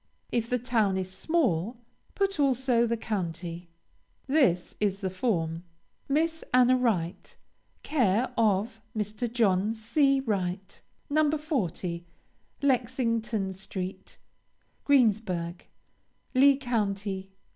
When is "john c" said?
9.31-10.19